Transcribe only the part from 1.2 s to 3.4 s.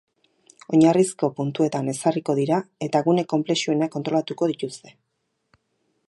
puntuetan ezarriko dira, eta gune